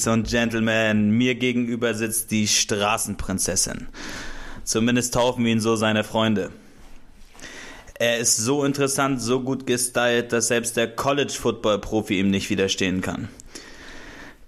[0.00, 3.88] Ladies und Gentlemen, mir gegenüber sitzt die Straßenprinzessin.
[4.64, 6.50] Zumindest taufen ihn so seine Freunde.
[7.98, 13.28] Er ist so interessant, so gut gestylt, dass selbst der College-Football-Profi ihm nicht widerstehen kann.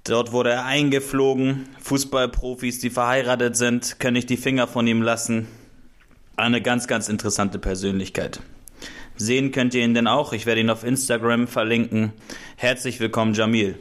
[0.04, 1.68] Dort wurde er eingeflogen.
[1.82, 5.48] Fußballprofis, die verheiratet sind, können nicht die Finger von ihm lassen.
[6.34, 8.40] Eine ganz, ganz interessante Persönlichkeit.
[9.16, 10.32] Sehen könnt ihr ihn denn auch.
[10.32, 12.14] Ich werde ihn auf Instagram verlinken.
[12.56, 13.78] Herzlich willkommen, Jamil.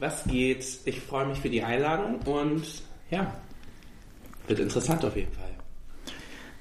[0.00, 0.64] Was geht?
[0.86, 2.64] Ich freue mich für die Einladung und
[3.10, 3.34] ja,
[4.48, 5.50] wird interessant auf jeden Fall.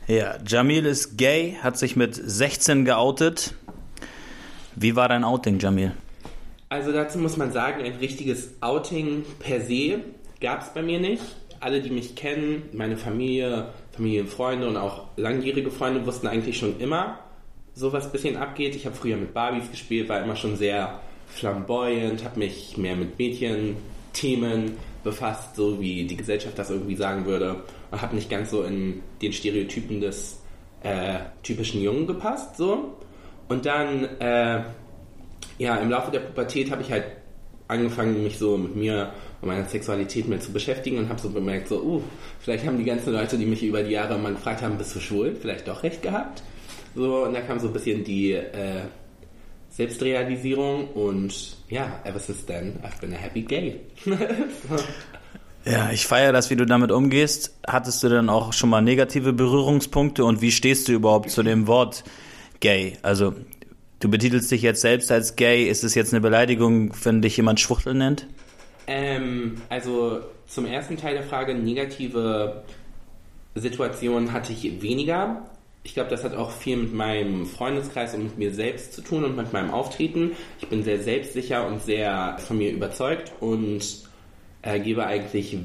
[0.07, 3.53] Ja, Jamil ist gay, hat sich mit 16 geoutet.
[4.75, 5.93] Wie war dein Outing, Jamil?
[6.67, 9.99] Also dazu muss man sagen, ein richtiges Outing per se
[10.41, 11.23] gab es bei mir nicht.
[11.61, 17.19] Alle, die mich kennen, meine Familie, Familienfreunde und auch langjährige Freunde wussten eigentlich schon immer,
[17.73, 18.75] so was bisschen abgeht.
[18.75, 23.17] Ich habe früher mit Barbies gespielt, war immer schon sehr flamboyant, habe mich mehr mit
[23.17, 28.63] Mädchen-Themen befasst, so wie die Gesellschaft das irgendwie sagen würde, und habe nicht ganz so
[28.63, 30.41] in den Stereotypen des
[30.83, 32.97] äh, typischen Jungen gepasst, so.
[33.47, 34.63] Und dann, äh,
[35.57, 37.05] ja, im Laufe der Pubertät habe ich halt
[37.67, 41.67] angefangen, mich so mit mir und meiner Sexualität mehr zu beschäftigen und habe so bemerkt,
[41.67, 42.01] so, uh,
[42.39, 44.99] vielleicht haben die ganzen Leute, die mich über die Jahre mal gefragt haben, bist du
[44.99, 46.43] schwul, vielleicht doch recht gehabt.
[46.95, 48.81] So, und da kam so ein bisschen die äh,
[49.79, 53.79] Selbstrealisierung und ja, ever since then, I've been a happy gay.
[55.65, 57.57] Ja, ich feiere das, wie du damit umgehst.
[57.67, 61.67] Hattest du denn auch schon mal negative Berührungspunkte und wie stehst du überhaupt zu dem
[61.67, 62.05] Wort
[62.59, 62.97] gay?
[63.03, 63.33] Also,
[63.99, 65.65] du betitelst dich jetzt selbst als gay.
[65.65, 68.25] Ist es jetzt eine Beleidigung, wenn dich jemand Schwuchtel nennt?
[68.87, 72.63] Ähm, also, zum ersten Teil der Frage, negative
[73.53, 75.49] Situationen hatte ich weniger.
[75.83, 79.23] Ich glaube, das hat auch viel mit meinem Freundeskreis und mit mir selbst zu tun
[79.23, 80.33] und mit meinem Auftreten.
[80.59, 83.81] Ich bin sehr selbstsicher und sehr von mir überzeugt und
[84.61, 85.57] äh, gebe eigentlich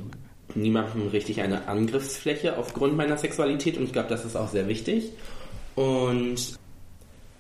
[0.54, 5.10] niemandem richtig eine Angriffsfläche aufgrund meiner Sexualität und ich glaube, das ist auch sehr wichtig.
[5.74, 6.58] Und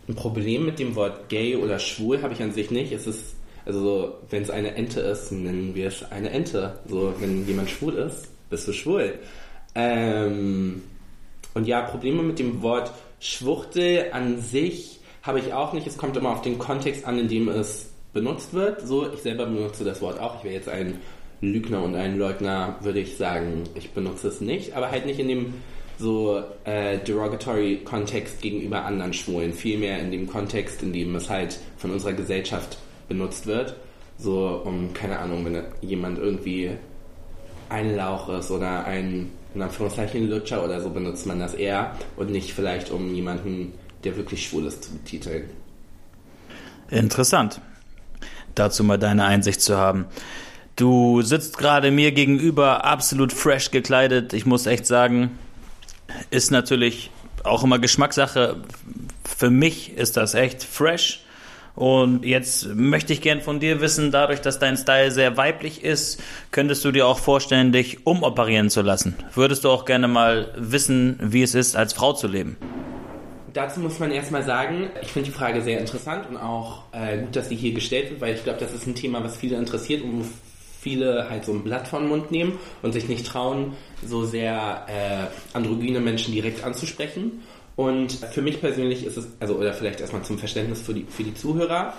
[0.08, 2.92] ein Problem mit dem Wort gay oder schwul habe ich an sich nicht.
[2.92, 6.78] Es ist, also, wenn es eine Ente ist, nennen wir es eine Ente.
[6.86, 9.18] So, wenn jemand schwul ist, bist du schwul.
[9.74, 10.82] Ähm,
[11.54, 15.86] und ja, Probleme mit dem Wort Schwuchtel an sich habe ich auch nicht.
[15.86, 18.86] Es kommt immer auf den Kontext an, in dem es benutzt wird.
[18.86, 20.38] So, ich selber benutze das Wort auch.
[20.38, 21.00] Ich wäre jetzt ein
[21.40, 25.28] Lügner und ein Leugner, würde ich sagen, ich benutze es nicht, aber halt nicht in
[25.28, 25.54] dem
[25.98, 31.58] so äh, derogatory Kontext gegenüber anderen Schwulen, vielmehr in dem Kontext, in dem es halt
[31.76, 32.78] von unserer Gesellschaft
[33.08, 33.76] benutzt wird.
[34.18, 36.72] So, um, keine Ahnung, wenn jemand irgendwie
[37.68, 42.30] ein Lauch ist oder ein in Anführungszeichen Lutscher oder so benutzt man das eher und
[42.30, 43.72] nicht vielleicht um jemanden,
[44.02, 45.50] der wirklich schwul ist, zu betiteln.
[46.90, 47.60] Interessant,
[48.54, 50.06] dazu mal deine Einsicht zu haben.
[50.76, 54.32] Du sitzt gerade mir gegenüber, absolut fresh gekleidet.
[54.32, 55.38] Ich muss echt sagen,
[56.30, 57.10] ist natürlich
[57.44, 58.56] auch immer Geschmackssache.
[59.24, 61.23] Für mich ist das echt fresh.
[61.74, 66.22] Und jetzt möchte ich gern von dir wissen, dadurch, dass dein Style sehr weiblich ist,
[66.52, 69.14] könntest du dir auch vorstellen, dich umoperieren zu lassen.
[69.34, 72.56] Würdest du auch gerne mal wissen, wie es ist, als Frau zu leben?
[73.52, 77.36] Dazu muss man erstmal sagen, ich finde die Frage sehr interessant und auch äh, gut,
[77.36, 80.02] dass sie hier gestellt wird, weil ich glaube, das ist ein Thema, was viele interessiert
[80.02, 80.24] und wo
[80.84, 83.72] viele halt so ein Blatt vor den Mund nehmen und sich nicht trauen,
[84.06, 87.42] so sehr äh, androgyne Menschen direkt anzusprechen.
[87.76, 91.24] Und für mich persönlich ist es, also oder vielleicht erstmal zum Verständnis für die, für
[91.24, 91.94] die Zuhörer,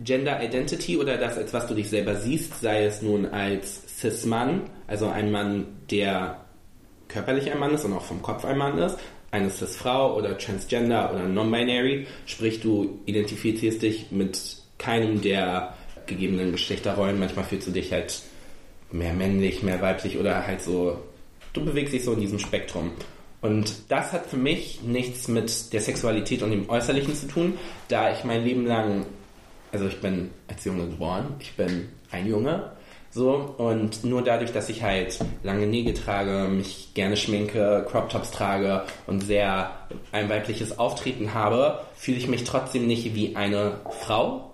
[0.00, 4.62] Gender Identity oder das, als was du dich selber siehst, sei es nun als Cis-Mann,
[4.86, 6.44] also ein Mann, der
[7.08, 8.96] körperlich ein Mann ist und auch vom Kopf ein Mann ist,
[9.32, 15.74] eine Cis-Frau oder Transgender oder Non-Binary, sprich du identifizierst dich mit keinem der
[16.06, 17.18] gegebenen Geschlechterrollen.
[17.18, 18.22] Manchmal fühlst du dich halt
[18.92, 20.98] mehr männlich, mehr weiblich oder halt so,
[21.52, 22.92] du bewegst dich so in diesem Spektrum.
[23.40, 27.58] Und das hat für mich nichts mit der Sexualität und dem Äußerlichen zu tun,
[27.88, 29.06] da ich mein Leben lang,
[29.72, 32.72] also ich bin als Junge geboren, ich bin ein Junge,
[33.10, 38.30] so, und nur dadurch, dass ich halt lange Nägel trage, mich gerne schminke, Crop Tops
[38.30, 39.70] trage und sehr
[40.12, 44.52] ein weibliches Auftreten habe, fühle ich mich trotzdem nicht wie eine Frau,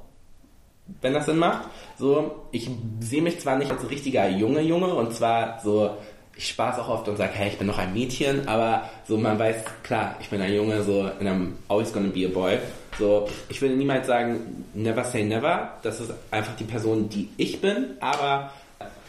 [1.01, 1.69] wenn das Sinn macht.
[1.99, 2.71] So, ich
[3.01, 5.97] sehe mich zwar nicht als richtiger Junge Junge und zwar so
[6.37, 9.39] ich spaß auch oft und sage, hey, ich bin noch ein Mädchen, aber so man
[9.39, 12.59] weiß, klar, ich bin ein Junge, so in einem always gonna be a boy.
[12.99, 15.75] So, ich würde niemals sagen, never say never.
[15.83, 18.53] Das ist einfach die Person, die ich bin, aber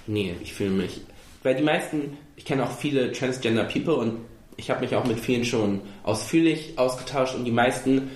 [0.08, 1.02] nee, ich fühle mich.
[1.44, 4.18] Weil die meisten, ich kenne auch viele Transgender People und
[4.58, 8.12] ich habe mich auch mit vielen schon ausführlich ausgetauscht und die meisten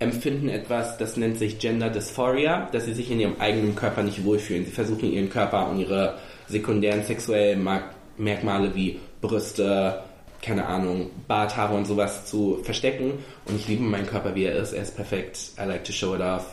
[0.00, 4.24] empfinden etwas, das nennt sich Gender Dysphoria, dass sie sich in ihrem eigenen Körper nicht
[4.24, 4.64] wohlfühlen.
[4.64, 7.62] Sie versuchen ihren Körper und ihre sekundären sexuellen
[8.18, 10.02] Merkmale wie Brüste,
[10.42, 13.12] keine Ahnung, Barthaare und sowas zu verstecken.
[13.46, 14.72] Und ich liebe meinen Körper, wie er ist.
[14.72, 15.38] Er ist perfekt.
[15.58, 16.44] I like to show it off.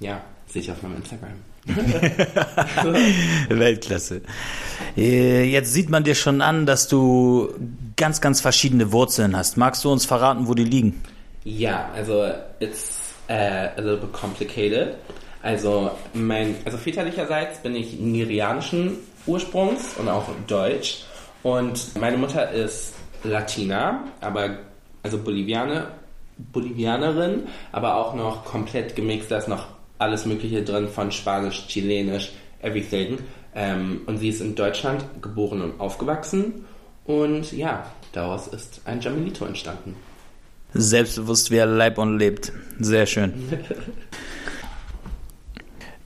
[0.00, 1.32] Ja, sehe ich auf meinem Instagram.
[3.48, 4.22] Weltklasse.
[4.96, 7.54] Äh, jetzt sieht man dir schon an, dass du
[7.96, 9.56] ganz, ganz verschiedene Wurzeln hast.
[9.56, 11.00] Magst du uns verraten, wo die liegen?
[11.44, 14.96] Ja, also it's uh, a little bit complicated.
[15.42, 21.04] Also mein, also väterlicherseits bin ich nigerianischen Ursprungs und auch deutsch.
[21.42, 22.94] Und meine Mutter ist
[23.24, 24.58] Latina, aber
[25.02, 25.88] also Boliviane,
[26.38, 29.30] Bolivianerin, aber auch noch komplett gemixt.
[29.32, 29.66] Da ist noch
[29.98, 33.18] alles Mögliche drin von Spanisch, Chilenisch, everything.
[33.54, 36.64] Ähm, und sie ist in Deutschland geboren und aufgewachsen.
[37.04, 39.96] Und ja, daraus ist ein Jamilito entstanden.
[40.72, 42.52] Selbstbewusst, wie er Leib und lebt.
[42.78, 43.32] Sehr schön.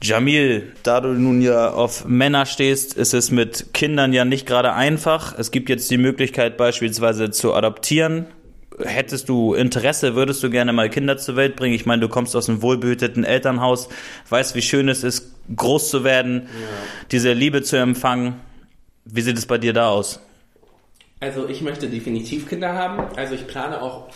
[0.07, 4.73] Jamil, da du nun ja auf Männer stehst, ist es mit Kindern ja nicht gerade
[4.73, 5.37] einfach.
[5.37, 8.27] Es gibt jetzt die Möglichkeit beispielsweise zu adoptieren.
[8.79, 11.75] Hättest du Interesse, würdest du gerne mal Kinder zur Welt bringen?
[11.75, 13.89] Ich meine, du kommst aus einem wohlbehüteten Elternhaus,
[14.29, 16.49] weißt, wie schön es ist, groß zu werden, ja.
[17.11, 18.35] diese Liebe zu empfangen.
[19.05, 20.21] Wie sieht es bei dir da aus?
[21.21, 23.03] Also ich möchte definitiv Kinder haben.
[23.17, 24.09] Also ich plane auch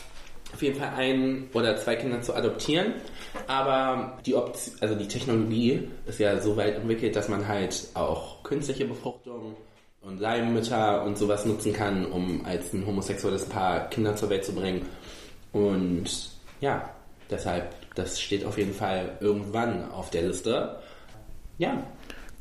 [0.61, 2.93] auf jeden Fall ein oder zwei Kinder zu adoptieren.
[3.47, 8.43] Aber die Option, also die Technologie ist ja so weit entwickelt, dass man halt auch
[8.43, 9.57] künstliche Befruchtung
[10.03, 14.55] und Leihmütter und sowas nutzen kann, um als ein homosexuelles Paar Kinder zur Welt zu
[14.55, 14.85] bringen.
[15.53, 16.31] Und
[16.61, 16.91] ja,
[17.31, 20.79] deshalb, das steht auf jeden Fall irgendwann auf der Liste.
[21.57, 21.83] Ja,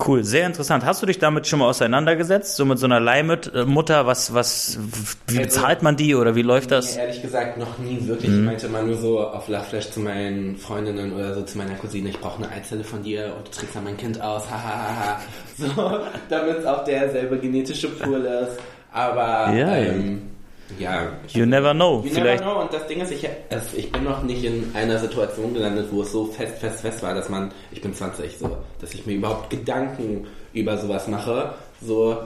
[0.06, 0.86] Cool, sehr interessant.
[0.86, 2.56] Hast du dich damit schon mal auseinandergesetzt?
[2.56, 4.80] So mit so einer Leihmutter, was, was,
[5.28, 6.96] wie also, bezahlt man die oder wie läuft das?
[6.96, 8.31] Ehrlich gesagt noch nie wirklich.
[8.31, 8.40] Mhm.
[8.40, 12.10] Ich meinte mal nur so auf Lachflash zu meinen Freundinnen oder so zu meiner Cousine,
[12.10, 15.19] ich brauche eine Eizelle von dir und du trägst dann mein Kind aus, hahaha.
[15.57, 15.68] so,
[16.30, 18.57] damit es auch derselbe genetische Pool ist.
[18.94, 20.38] Aber, ja, ähm, ja.
[20.77, 22.04] You never know.
[22.04, 22.44] You Vielleicht.
[22.44, 22.62] never know.
[22.62, 26.04] Und das Ding ist, ich, es, ich bin noch nicht in einer Situation gelandet, wo
[26.04, 29.13] es so fest, fest, fest war, dass man, ich bin 20, so, dass ich mir
[29.13, 31.54] überhaupt Gedanken über sowas mache.
[31.81, 32.18] So,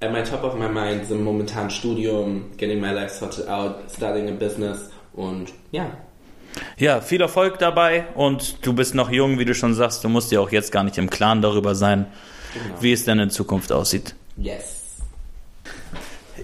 [0.00, 4.28] at my top of my mind sind momentan Studium, getting my life sorted out, starting
[4.28, 5.90] a business und ja.
[6.76, 10.30] Ja, viel Erfolg dabei und du bist noch jung, wie du schon sagst, du musst
[10.30, 12.06] dir auch jetzt gar nicht im Klaren darüber sein,
[12.54, 12.74] genau.
[12.80, 14.14] wie es denn in Zukunft aussieht.
[14.36, 14.77] Yes.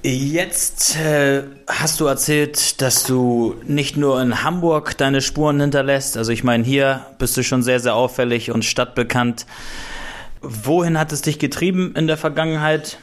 [0.06, 6.18] Jetzt äh, hast du erzählt, dass du nicht nur in Hamburg deine Spuren hinterlässt.
[6.18, 9.46] Also ich meine, hier bist du schon sehr, sehr auffällig und stadtbekannt.
[10.42, 12.98] Wohin hat es dich getrieben in der Vergangenheit?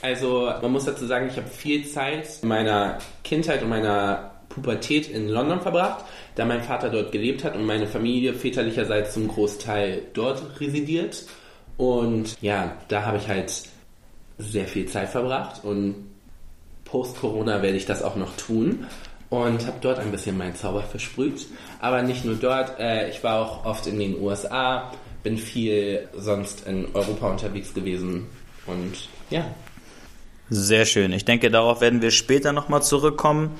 [0.00, 5.28] Also man muss dazu sagen, ich habe viel Zeit meiner Kindheit und meiner Pubertät in
[5.28, 6.02] London verbracht,
[6.36, 11.26] da mein Vater dort gelebt hat und meine Familie väterlicherseits zum Großteil dort residiert.
[11.76, 13.64] Und ja, da habe ich halt
[14.38, 16.11] sehr viel Zeit verbracht und
[16.92, 18.86] Post-Corona werde ich das auch noch tun
[19.30, 21.46] und habe dort ein bisschen meinen Zauber versprüht.
[21.80, 24.92] Aber nicht nur dort, äh, ich war auch oft in den USA,
[25.22, 28.26] bin viel sonst in Europa unterwegs gewesen
[28.66, 29.46] und ja.
[30.50, 31.12] Sehr schön.
[31.12, 33.52] Ich denke, darauf werden wir später nochmal zurückkommen.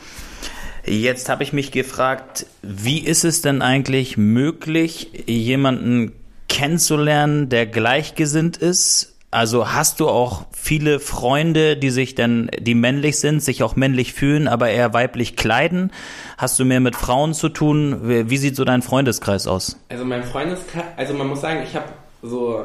[0.85, 6.13] Jetzt habe ich mich gefragt, wie ist es denn eigentlich möglich, jemanden
[6.51, 13.19] kennenzulernen, der gleichgesinnt ist also hast du auch viele Freunde, die sich dann, die männlich
[13.19, 15.91] sind, sich auch männlich fühlen, aber eher weiblich kleiden?
[16.37, 18.29] Hast du mehr mit Frauen zu tun?
[18.29, 19.79] Wie sieht so dein Freundeskreis aus?
[19.89, 21.87] Also mein Freundeskreis, also man muss sagen, ich habe
[22.23, 22.65] so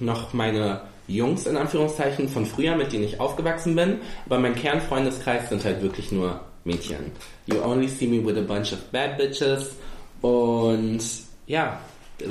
[0.00, 5.50] noch meine Jungs in Anführungszeichen von früher, mit denen ich aufgewachsen bin, aber mein Kernfreundeskreis
[5.50, 7.12] sind halt wirklich nur Mädchen.
[7.44, 9.76] You only see me with a bunch of bad bitches
[10.22, 11.00] und
[11.46, 11.78] ja,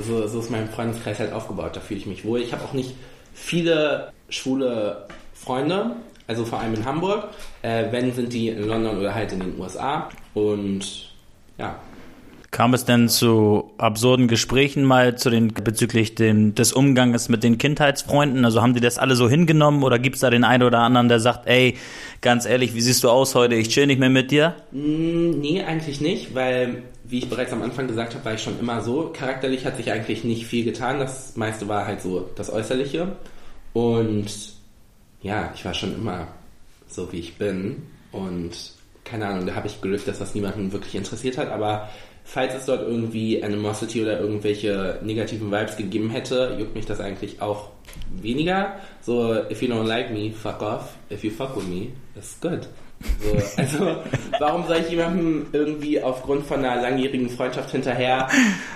[0.02, 2.42] so, so ist mein Freundeskreis halt aufgebaut, da fühle ich mich wohl.
[2.42, 2.96] Ich habe auch nicht
[3.36, 7.30] viele schwule Freunde, also vor allem in Hamburg.
[7.62, 10.10] Äh, wenn, sind die in London oder halt in den USA.
[10.34, 11.12] Und
[11.58, 11.76] ja.
[12.56, 17.58] Kam es denn zu absurden Gesprächen mal zu den, bezüglich den, des Umgangs mit den
[17.58, 18.46] Kindheitsfreunden?
[18.46, 21.10] Also haben die das alle so hingenommen oder gibt es da den einen oder anderen,
[21.10, 21.76] der sagt, ey,
[22.22, 23.56] ganz ehrlich, wie siehst du aus heute?
[23.56, 24.56] Ich chill nicht mehr mit dir?
[24.72, 28.58] Mm, nee, eigentlich nicht, weil wie ich bereits am Anfang gesagt habe, war ich schon
[28.58, 29.12] immer so.
[29.12, 31.00] Charakterlich hat sich eigentlich nicht viel getan.
[31.00, 33.18] Das meiste war halt so das Äußerliche.
[33.74, 34.28] Und
[35.22, 36.30] ja, ich war schon immer
[36.88, 37.84] so, wie ich bin.
[38.14, 38.54] Und
[39.04, 41.50] keine Ahnung, da habe ich Glück, dass das niemanden wirklich interessiert hat.
[41.50, 41.90] Aber
[42.26, 47.42] falls es dort irgendwie Animosity oder irgendwelche negativen Vibes gegeben hätte, juckt mich das eigentlich
[47.42, 47.70] auch
[48.22, 48.74] weniger.
[49.02, 50.90] So, if you don't like me, fuck off.
[51.10, 52.68] If you fuck with me, it's good.
[53.22, 53.98] So, also,
[54.40, 58.28] warum soll ich jemandem irgendwie aufgrund von einer langjährigen Freundschaft hinterher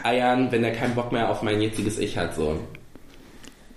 [0.03, 2.59] eiern, wenn er keinen Bock mehr auf mein jetziges Ich hat, so?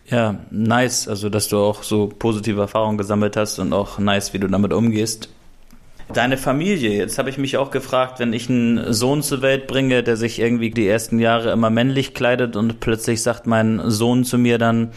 [0.06, 4.38] Ja, nice, also dass du auch so positive Erfahrungen gesammelt hast und auch nice, wie
[4.38, 5.30] du damit umgehst.
[6.14, 10.02] Deine Familie, jetzt habe ich mich auch gefragt, wenn ich einen Sohn zur Welt bringe,
[10.02, 14.36] der sich irgendwie die ersten Jahre immer männlich kleidet und plötzlich sagt mein Sohn zu
[14.38, 14.92] mir dann,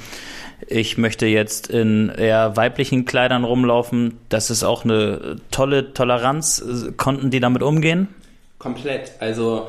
[0.68, 4.18] ich möchte jetzt in eher weiblichen Kleidern rumlaufen.
[4.30, 6.66] Das ist auch eine tolle Toleranz.
[6.98, 8.08] Konnten die damit umgehen?
[8.58, 9.12] Komplett.
[9.20, 9.68] Also,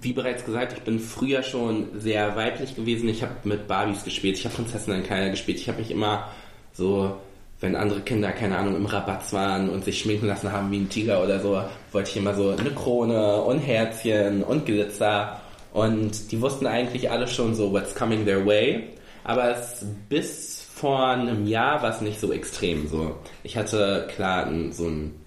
[0.00, 3.08] wie bereits gesagt, ich bin früher schon sehr weiblich gewesen.
[3.08, 5.58] Ich habe mit Barbies gespielt, ich habe Prinzessinnen in Kleider gespielt.
[5.58, 6.28] Ich habe mich immer
[6.72, 7.16] so,
[7.60, 10.88] wenn andere Kinder, keine Ahnung, im Rabatz waren und sich schminken lassen haben wie ein
[10.88, 11.62] Tiger oder so,
[11.92, 15.40] wollte ich immer so eine Krone und Herzchen und Glitzer.
[15.72, 18.88] Und die wussten eigentlich alle schon so, what's coming their way.
[19.24, 22.88] Aber es, bis vor einem Jahr war es nicht so extrem.
[22.88, 23.16] So.
[23.42, 25.22] Ich hatte klar so einen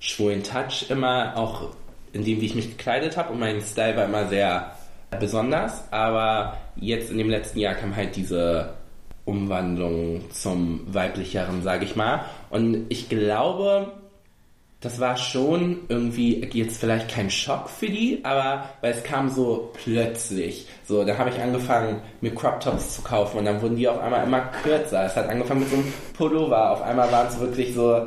[0.00, 1.70] schwulen Touch immer, auch
[2.12, 4.72] in dem, wie ich mich gekleidet habe und mein Style war immer sehr
[5.20, 5.84] besonders.
[5.92, 8.70] Aber jetzt in dem letzten Jahr kam halt diese
[9.24, 12.24] Umwandlung zum weiblicheren, sage ich mal.
[12.50, 13.92] Und ich glaube,
[14.84, 19.72] das war schon irgendwie jetzt vielleicht kein Schock für die, aber weil es kam so
[19.82, 20.68] plötzlich.
[20.86, 23.98] So, da habe ich angefangen, mir Crop Tops zu kaufen und dann wurden die auf
[23.98, 25.06] einmal immer kürzer.
[25.06, 26.72] Es hat angefangen mit so einem Pullover.
[26.72, 28.06] Auf einmal waren es wirklich so,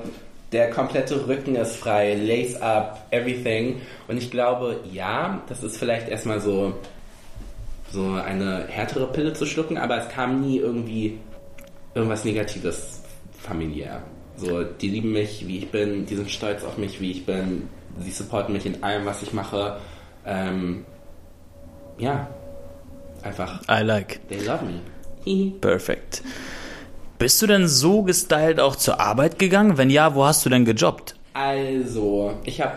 [0.52, 3.82] der komplette Rücken ist frei, Lace up, everything.
[4.08, 6.74] Und ich glaube, ja, das ist vielleicht erstmal so,
[7.92, 11.20] so eine härtere Pille zu schlucken, aber es kam nie irgendwie
[11.96, 13.02] irgendwas Negatives
[13.40, 14.04] familiär.
[14.36, 17.70] So, die lieben mich, wie ich bin, die sind stolz auf mich, wie ich bin,
[18.00, 19.78] sie supporten mich in allem, was ich mache.
[20.26, 20.86] Ähm,
[21.98, 22.28] ja,
[23.24, 23.62] einfach.
[23.70, 24.20] I like.
[24.28, 25.54] They love me.
[25.60, 26.22] Perfekt.
[27.18, 29.78] Bist du denn so gestylt auch zur Arbeit gegangen?
[29.78, 31.16] Wenn ja, wo hast du denn gejobbt?
[31.34, 32.76] Also, ich habe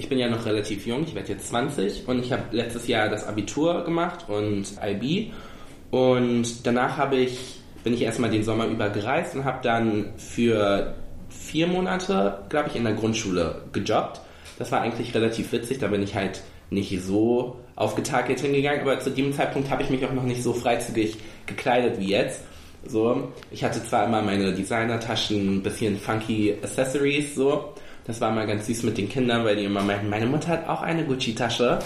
[0.00, 3.08] ich bin ja noch relativ jung, ich werde jetzt 20 und ich habe letztes Jahr
[3.08, 5.30] das Abitur gemacht und IB
[5.90, 10.94] und danach habe ich bin ich erstmal den Sommer über gereist und habe dann für
[11.28, 14.20] vier Monate, glaube ich, in der Grundschule gejobbt.
[14.58, 19.10] Das war eigentlich relativ witzig, da bin ich halt nicht so aufgetakelt hingegangen, aber zu
[19.10, 21.16] dem Zeitpunkt habe ich mich auch noch nicht so freizügig
[21.46, 22.42] gekleidet wie jetzt.
[22.86, 27.74] So, ich hatte zwar immer meine Designertaschen, ein bisschen funky Accessories, so,
[28.10, 30.68] das war mal ganz süß mit den Kindern, weil die immer meinten, meine Mutter hat
[30.68, 31.78] auch eine Gucci-Tasche.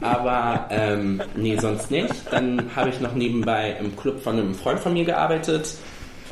[0.00, 2.14] Aber ähm, nee, sonst nicht.
[2.30, 5.74] Dann habe ich noch nebenbei im Club von einem Freund von mir gearbeitet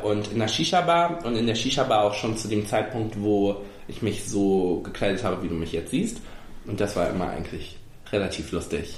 [0.01, 1.25] und in der Shisha-Bar.
[1.25, 3.57] Und in der Shisha-Bar auch schon zu dem Zeitpunkt, wo
[3.89, 6.21] ich mich so gekleidet habe, wie du mich jetzt siehst.
[6.65, 7.75] Und das war immer eigentlich
[8.13, 8.95] relativ lustig.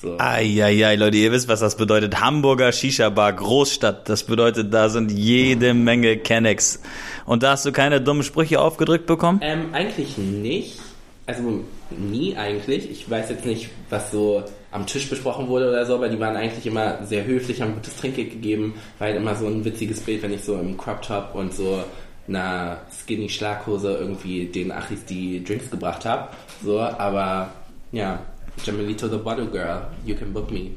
[0.00, 0.18] So.
[0.18, 2.20] Eieiei, Leute, ihr wisst, was das bedeutet.
[2.20, 4.08] Hamburger Shisha-Bar, Großstadt.
[4.08, 6.82] Das bedeutet, da sind jede Menge Kennex.
[7.24, 9.40] Und da hast du keine dummen Sprüche aufgedrückt bekommen?
[9.42, 10.80] Ähm, eigentlich nicht.
[11.24, 12.90] Also nie eigentlich.
[12.90, 16.36] Ich weiß jetzt nicht, was so am Tisch besprochen wurde oder so, aber die waren
[16.36, 20.34] eigentlich immer sehr höflich, haben gutes Trinkgeld gegeben, weil immer so ein witziges Bild, wenn
[20.34, 21.82] ich so im Crop Top und so
[22.28, 26.28] einer skinny Schlaghose irgendwie den Achis die Drinks gebracht habe.
[26.62, 27.50] So, aber
[27.92, 28.20] ja,
[28.64, 30.72] Jamelito the Bottle Girl, you can book me.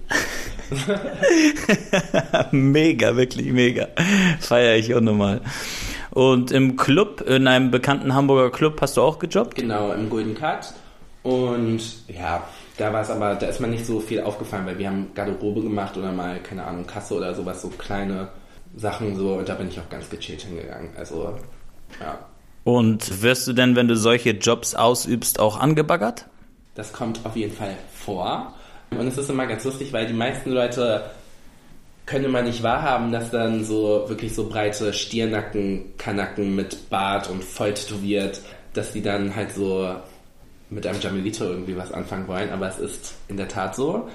[2.51, 3.87] mega, wirklich mega.
[4.39, 5.41] Feier ich unnormal.
[6.11, 9.55] Und im Club, in einem bekannten Hamburger Club, hast du auch gejobbt?
[9.55, 10.73] Genau, im Golden Cut.
[11.23, 12.43] Und ja,
[12.77, 15.61] da war es aber, da ist mir nicht so viel aufgefallen, weil wir haben Garderobe
[15.61, 18.29] gemacht oder mal, keine Ahnung, Kasse oder sowas, so kleine
[18.75, 19.33] Sachen so.
[19.33, 20.89] Und da bin ich auch ganz gechillt hingegangen.
[20.97, 21.37] Also,
[21.99, 22.19] ja.
[22.63, 26.25] Und wirst du denn, wenn du solche Jobs ausübst, auch angebaggert?
[26.79, 28.53] Das kommt auf jeden Fall vor.
[28.91, 31.03] Und es ist immer ganz lustig, weil die meisten Leute
[32.05, 37.43] können immer nicht wahrhaben, dass dann so wirklich so breite Stirnacken, Kanacken mit Bart und
[37.43, 38.39] voll tätowiert,
[38.71, 39.93] dass die dann halt so
[40.69, 42.49] mit einem Jamelito irgendwie was anfangen wollen.
[42.49, 44.07] Aber es ist in der Tat so.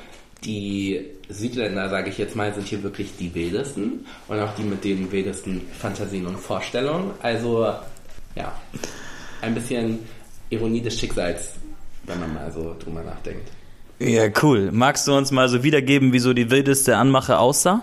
[0.42, 4.84] Die Südländer, sage ich jetzt mal, sind hier wirklich die wildesten und auch die mit
[4.84, 7.10] den wildesten Fantasien und Vorstellungen.
[7.20, 7.74] Also
[8.34, 8.58] ja,
[9.42, 9.98] ein bisschen
[10.48, 11.52] Ironie des Schicksals
[12.06, 13.48] wenn man mal so drüber nachdenkt.
[13.98, 14.70] Ja, cool.
[14.72, 17.82] Magst du uns mal so wiedergeben, wie so die wildeste Anmache aussah?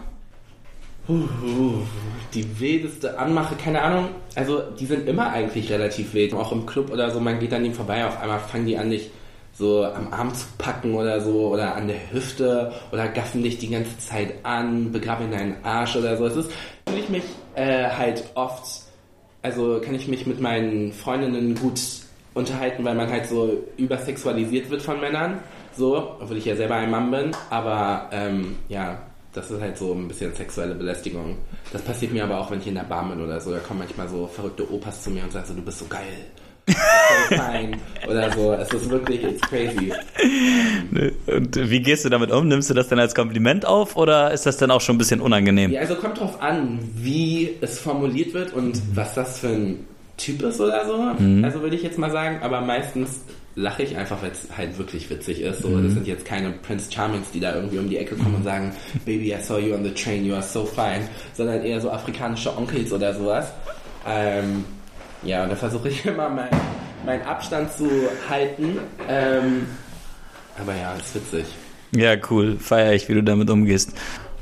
[1.07, 4.09] Die wildeste Anmache, keine Ahnung.
[4.35, 6.33] Also, die sind immer eigentlich relativ wild.
[6.33, 8.89] Auch im Club oder so, man geht an denen vorbei, auf einmal fangen die an,
[8.89, 9.09] dich
[9.53, 13.69] so am Arm zu packen oder so oder an der Hüfte oder gaffen dich die
[13.69, 16.25] ganze Zeit an, begraben deinen Arsch oder so.
[16.25, 16.51] Es ist,
[16.87, 17.23] fühle ich mich
[17.55, 18.63] äh, halt oft,
[19.41, 21.79] also kann ich mich mit meinen Freundinnen gut
[22.33, 25.39] unterhalten, weil man halt so übersexualisiert wird von Männern.
[25.75, 27.31] So, obwohl ich ja selber ein Mann bin.
[27.49, 28.99] Aber ähm, ja,
[29.33, 31.37] Das ist halt so ein bisschen sexuelle Belästigung.
[31.71, 33.51] Das passiert mir aber auch, wenn ich in der Bar bin oder so.
[33.51, 36.25] Da kommen manchmal so verrückte Opas zu mir und sagen so, du bist so geil.
[36.67, 36.75] So
[37.37, 37.77] fein.
[38.07, 38.51] oder so.
[38.53, 39.91] Es ist wirklich, it's crazy.
[41.27, 42.47] Und wie gehst du damit um?
[42.47, 45.21] Nimmst du das dann als Kompliment auf oder ist das dann auch schon ein bisschen
[45.21, 45.71] unangenehm?
[45.71, 49.85] Ja, also kommt drauf an, wie es formuliert wird und was das für ein
[50.21, 51.23] Typ ist oder so.
[51.23, 51.43] Mhm.
[51.43, 52.39] Also würde ich jetzt mal sagen.
[52.41, 53.21] Aber meistens
[53.55, 55.61] lache ich einfach, weil es halt wirklich witzig ist.
[55.61, 55.83] So, mhm.
[55.83, 58.73] Das sind jetzt keine Prince Charmings, die da irgendwie um die Ecke kommen und sagen,
[59.05, 61.07] Baby, I saw you on the train, you are so fine.
[61.33, 63.51] Sondern eher so afrikanische Onkels oder sowas.
[64.07, 64.63] Ähm,
[65.23, 66.49] ja, und da versuche ich immer meinen
[67.05, 67.89] mein Abstand zu
[68.29, 68.79] halten.
[69.09, 69.65] Ähm,
[70.59, 71.45] aber ja, ist witzig.
[71.95, 72.57] Ja, cool.
[72.59, 73.93] Feier ich, wie du damit umgehst.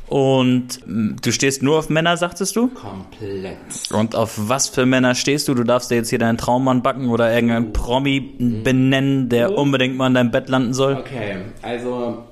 [0.09, 2.67] Und mm, du stehst nur auf Männer, sagtest du?
[2.69, 3.57] Komplett.
[3.93, 5.53] Und auf was für Männer stehst du?
[5.53, 7.73] Du darfst dir jetzt hier deinen Traummann backen oder irgendeinen oh.
[7.73, 9.61] Promi benennen, der oh.
[9.61, 10.95] unbedingt mal in deinem Bett landen soll?
[10.95, 12.23] Okay, also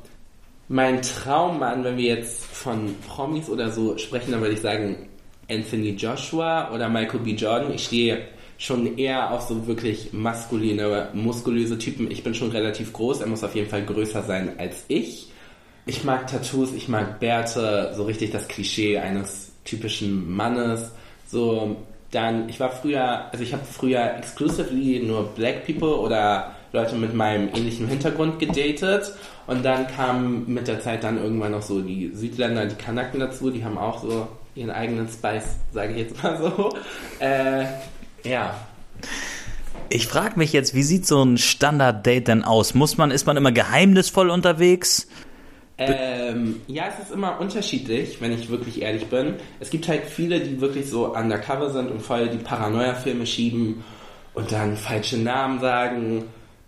[0.69, 5.07] mein Traummann, wenn wir jetzt von Promis oder so sprechen, dann würde ich sagen
[5.49, 7.31] Anthony Joshua oder Michael B.
[7.31, 7.73] Jordan.
[7.73, 8.23] Ich stehe
[8.57, 12.09] schon eher auf so wirklich maskuline, muskulöse Typen.
[12.09, 15.27] Ich bin schon relativ groß, er muss auf jeden Fall größer sein als ich.
[15.87, 20.91] Ich mag Tattoos, ich mag Bärte, so richtig das Klischee eines typischen Mannes.
[21.27, 21.77] So,
[22.11, 27.13] dann, ich war früher, also ich habe früher exclusively nur Black People oder Leute mit
[27.13, 29.13] meinem ähnlichen Hintergrund gedatet.
[29.47, 33.49] Und dann kamen mit der Zeit dann irgendwann noch so die Südländer, die Kanaken dazu,
[33.49, 36.69] die haben auch so ihren eigenen Spice, sage ich jetzt mal so.
[37.19, 37.63] Äh,
[38.29, 38.55] ja.
[39.87, 42.73] Ich frage mich jetzt, wie sieht so ein Standard-Date denn aus?
[42.73, 45.07] Muss man, ist man immer geheimnisvoll unterwegs?
[45.77, 49.35] Ähm, ja, es ist immer unterschiedlich, wenn ich wirklich ehrlich bin.
[49.59, 53.83] Es gibt halt viele, die wirklich so undercover sind und voll die Paranoia-Filme schieben
[54.33, 56.23] und dann falsche Namen sagen,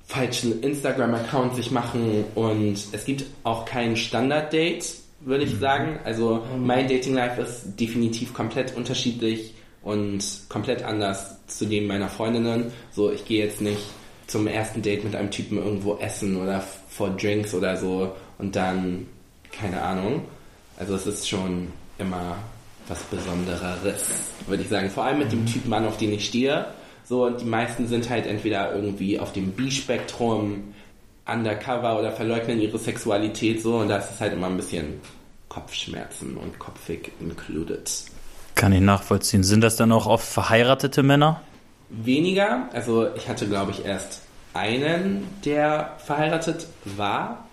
[0.05, 4.85] falschen Instagram-Account sich machen und es gibt auch kein Standard-Date,
[5.21, 5.59] würde ich mhm.
[5.59, 5.99] sagen.
[6.03, 12.71] Also mein Dating-Life ist definitiv komplett unterschiedlich und komplett anders zu dem meiner Freundinnen.
[12.91, 13.81] So, ich gehe jetzt nicht
[14.27, 19.05] zum ersten Date mit einem Typen irgendwo essen oder vor Drinks oder so und dann,
[19.51, 20.23] keine Ahnung.
[20.77, 21.67] Also es ist schon
[21.99, 22.37] immer
[22.87, 24.03] was Besondereres,
[24.47, 24.89] würde ich sagen.
[24.89, 26.65] Vor allem mit dem Typ Mann, auf den ich stehe.
[27.05, 30.73] So, und die meisten sind halt entweder irgendwie auf dem B-Spektrum,
[31.31, 34.99] undercover oder verleugnen ihre Sexualität so und da ist es halt immer ein bisschen
[35.47, 37.91] Kopfschmerzen und kopfig included.
[38.55, 39.43] Kann ich nachvollziehen.
[39.43, 41.41] Sind das dann auch oft verheiratete Männer?
[41.89, 42.69] Weniger.
[42.73, 44.21] Also ich hatte, glaube ich, erst
[44.53, 47.48] einen, der verheiratet war.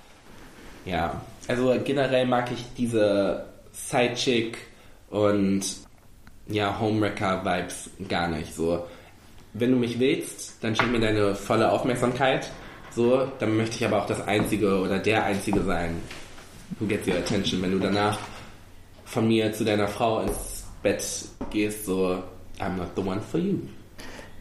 [0.86, 4.56] Ja, also generell mag ich diese Sidechick
[5.10, 5.62] und
[6.48, 8.54] ja, Homewrecker-Vibes gar nicht.
[8.54, 8.86] So,
[9.52, 12.50] wenn du mich willst, dann schenk mir deine volle Aufmerksamkeit.
[12.94, 16.00] So, dann möchte ich aber auch das Einzige oder der Einzige sein,
[16.78, 17.60] who gets your attention.
[17.60, 18.18] Wenn du danach
[19.04, 21.04] von mir zu deiner Frau ins Bett
[21.50, 22.22] gehst, so,
[22.58, 23.58] I'm not the one for you.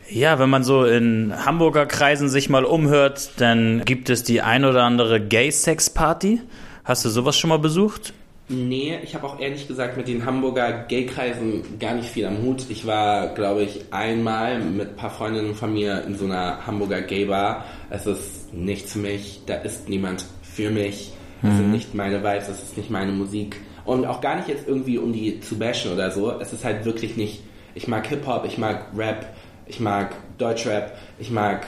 [0.09, 4.63] Ja, wenn man so in Hamburger Kreisen sich mal umhört, dann gibt es die ein
[4.63, 6.41] oder andere Gay-Sex-Party.
[6.83, 8.13] Hast du sowas schon mal besucht?
[8.47, 12.65] Nee, ich habe auch ehrlich gesagt mit den Hamburger Gay-Kreisen gar nicht viel am Hut.
[12.69, 17.01] Ich war, glaube ich, einmal mit ein paar Freundinnen von mir in so einer Hamburger
[17.01, 17.65] Gay-Bar.
[17.89, 21.13] Es ist nichts für mich, da ist niemand für mich.
[21.41, 21.57] Es mhm.
[21.57, 23.59] sind nicht meine Vibes, es ist nicht meine Musik.
[23.83, 26.39] Und auch gar nicht jetzt irgendwie, um die zu bashen oder so.
[26.39, 27.41] Es ist halt wirklich nicht,
[27.73, 29.25] ich mag Hip-Hop, ich mag Rap,
[29.65, 31.65] ich mag Deutschrap, ich mag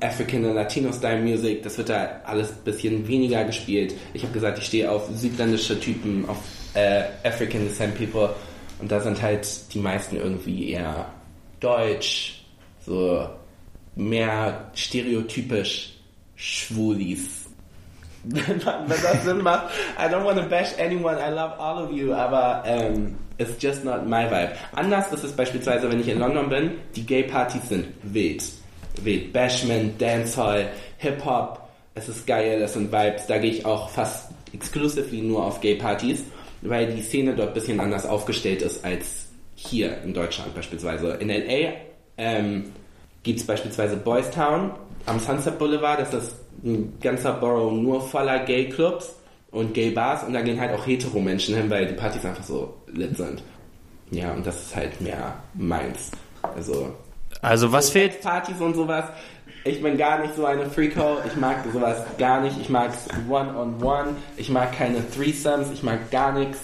[0.00, 3.94] African und Latino Style Music, das wird da alles ein bisschen weniger gespielt.
[4.14, 6.38] Ich habe gesagt, ich stehe auf südländische Typen, auf
[6.74, 8.30] äh, African Descent People
[8.80, 11.06] und da sind halt die meisten irgendwie eher
[11.60, 12.44] deutsch,
[12.86, 13.28] so
[13.94, 15.96] mehr stereotypisch
[16.36, 17.40] Schwulis.
[18.24, 19.68] wenn das Sinn macht.
[19.98, 23.84] I don't want to bash anyone, I love all of you, aber ähm, it's just
[23.84, 24.52] not my vibe.
[24.76, 28.44] Anders ist es beispielsweise, wenn ich in London bin, die Gay-Partys sind wild.
[29.02, 29.32] Wild.
[29.32, 31.60] Bashment, Dancehall, Hip-Hop,
[31.94, 33.26] es ist geil, das sind Vibes.
[33.26, 36.24] Da gehe ich auch fast exclusively nur auf Gay-Partys,
[36.62, 41.12] weil die Szene dort ein bisschen anders aufgestellt ist als hier in Deutschland beispielsweise.
[41.14, 41.72] In L.A.
[42.18, 42.72] Ähm,
[43.22, 44.72] gibt es beispielsweise Boys Town
[45.06, 49.14] am Sunset Boulevard, das ist ein ganzer Borough nur voller Gay-Clubs
[49.50, 53.16] und Gay-Bars und da gehen halt auch hetero-Menschen hin, weil die Partys einfach so lit
[53.16, 53.42] sind.
[54.10, 56.10] Ja, und das ist halt mehr meins.
[56.42, 56.94] Also,
[57.42, 58.20] also was so fehlt?
[58.20, 59.04] Partys und sowas.
[59.64, 61.18] Ich bin gar nicht so eine Freako.
[61.26, 62.58] Ich mag sowas gar nicht.
[62.60, 62.92] Ich mag
[63.28, 64.16] One-on-One.
[64.36, 65.70] Ich mag keine Threesomes.
[65.72, 66.58] Ich mag gar nichts.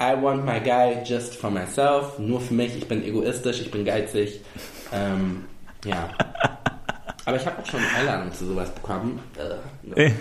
[0.00, 2.18] I want my guy just for myself.
[2.18, 2.76] Nur für mich.
[2.76, 3.60] Ich bin egoistisch.
[3.60, 4.40] Ich bin geizig.
[4.92, 5.44] Ähm,
[5.84, 6.10] ja.
[7.24, 9.20] Aber ich habe auch schon Einladungen zu sowas bekommen.
[9.38, 10.12] Äh, no.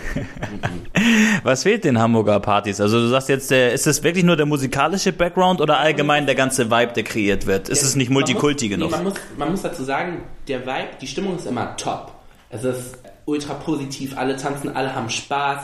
[1.44, 2.80] Was fehlt den Hamburger Partys?
[2.80, 6.36] Also du sagst jetzt, der, ist es wirklich nur der musikalische Background oder allgemein der
[6.36, 7.70] ganze Vibe, der kreiert wird?
[7.70, 8.92] Ist es nicht Multikulti man muss, genug?
[8.92, 12.12] Nee, man, muss, man muss dazu sagen, der Vibe, die Stimmung ist immer top.
[12.52, 15.60] Es ist ultra positiv, alle tanzen, alle haben Spaß.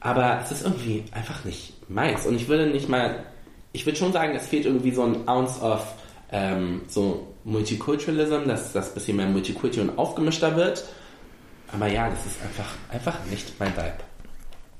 [0.00, 2.26] Aber es ist irgendwie einfach nicht meins.
[2.26, 3.24] Und ich würde nicht mal,
[3.72, 5.94] ich würde schon sagen, es fehlt irgendwie so ein Ounce of
[6.32, 10.84] ähm, so Multiculturalism, dass das bisschen mehr Multikulti und aufgemischter wird.
[11.72, 13.94] Aber ja, das ist einfach, einfach nicht mein Vibe.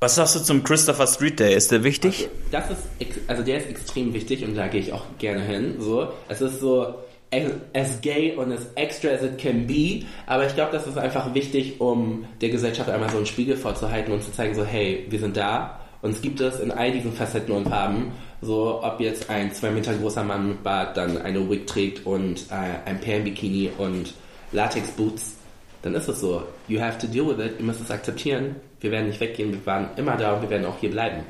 [0.00, 1.54] Was sagst du zum Christopher Street Day?
[1.54, 2.28] Ist der wichtig?
[2.50, 2.80] Das ist,
[3.28, 5.76] also der ist extrem wichtig und da gehe ich auch gerne hin.
[5.78, 6.96] So, es ist so
[7.32, 10.98] as, as gay und as extra as it can be, aber ich glaube, das ist
[10.98, 15.06] einfach wichtig, um der Gesellschaft einmal so einen Spiegel vorzuhalten und zu zeigen, so hey,
[15.08, 18.12] wir sind da und es gibt es in all diesen Facetten und Farben.
[18.42, 22.46] So, ob jetzt ein zwei Meter großer Mann mit Bart dann eine Wig trägt und
[22.50, 24.12] äh, ein Perlenbikini und
[24.52, 25.36] Latex-Boots,
[25.82, 26.42] dann ist es so.
[26.68, 27.54] You have to deal with it.
[27.58, 28.56] Ihr müsst es akzeptieren.
[28.80, 29.52] Wir werden nicht weggehen.
[29.52, 31.22] Wir waren immer da und wir werden auch hier bleiben.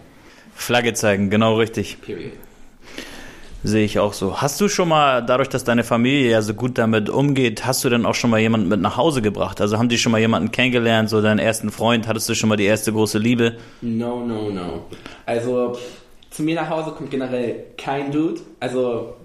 [0.55, 2.01] Flagge zeigen, genau richtig.
[2.01, 2.33] Period.
[3.63, 4.41] Sehe ich auch so.
[4.41, 7.89] Hast du schon mal, dadurch, dass deine Familie ja so gut damit umgeht, hast du
[7.89, 9.61] denn auch schon mal jemanden mit nach Hause gebracht?
[9.61, 12.07] Also haben die schon mal jemanden kennengelernt, so deinen ersten Freund?
[12.07, 13.57] Hattest du schon mal die erste große Liebe?
[13.81, 14.87] No, no, no.
[15.25, 16.06] Also, pff,
[16.37, 18.43] zu mir nach Hause kommt generell kein Dude.
[18.61, 19.17] Also,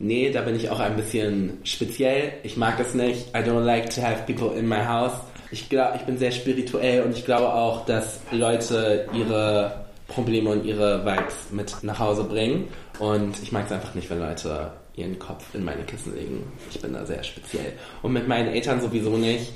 [0.00, 2.32] nee, da bin ich auch ein bisschen speziell.
[2.42, 3.28] Ich mag es nicht.
[3.28, 5.12] I don't like to have people in my house.
[5.52, 10.64] Ich glaube, ich bin sehr spirituell und ich glaube auch, dass Leute ihre Probleme und
[10.64, 12.66] ihre Vibes mit nach Hause bringen.
[12.98, 16.42] Und ich mag es einfach nicht, wenn Leute ihren Kopf in meine Kissen legen.
[16.72, 17.72] Ich bin da sehr speziell.
[18.02, 19.52] Und mit meinen Eltern sowieso nicht.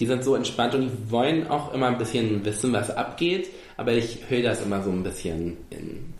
[0.00, 3.48] Die sind so entspannt und die wollen auch immer ein bisschen wissen, was abgeht.
[3.78, 6.11] Aber ich höre das immer so ein bisschen in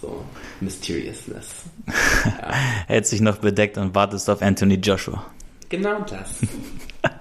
[0.00, 0.24] so
[0.60, 1.64] Mysteriousness.
[1.86, 2.52] Ja.
[2.86, 5.24] Hält sich noch bedeckt und wartest auf Anthony Joshua.
[5.68, 6.28] Genau das.